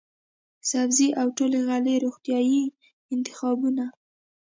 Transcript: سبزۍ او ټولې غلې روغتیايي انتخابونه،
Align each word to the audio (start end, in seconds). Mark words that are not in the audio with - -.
سبزۍ 0.69 1.07
او 1.21 1.27
ټولې 1.37 1.59
غلې 1.67 1.95
روغتیايي 2.05 2.63
انتخابونه، 3.13 3.85